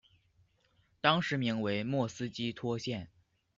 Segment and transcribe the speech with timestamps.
[0.99, 3.07] 当时名为莫斯基托县。